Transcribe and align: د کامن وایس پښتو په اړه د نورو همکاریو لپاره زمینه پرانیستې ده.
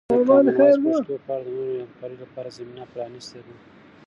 د 0.07 0.07
کامن 0.27 0.45
وایس 0.59 0.77
پښتو 0.83 1.15
په 1.25 1.31
اړه 1.35 1.45
د 1.45 1.49
نورو 1.55 1.79
همکاریو 1.83 2.21
لپاره 2.23 2.49
زمینه 2.57 2.85
پرانیستې 2.93 3.39
ده. 3.45 3.53